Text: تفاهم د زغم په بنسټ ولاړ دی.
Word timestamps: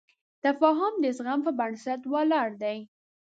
تفاهم 0.45 0.93
د 1.03 1.05
زغم 1.17 1.39
په 1.45 1.51
بنسټ 1.59 2.01
ولاړ 2.13 2.49
دی. 2.63 2.77